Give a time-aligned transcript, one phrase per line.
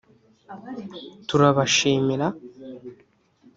[1.27, 2.27] turabashimira…”